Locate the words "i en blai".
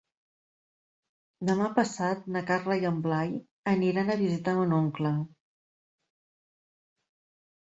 2.85-3.35